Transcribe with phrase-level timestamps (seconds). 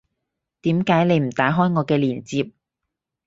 [0.61, 2.51] 點解你唔打開我嘅鏈接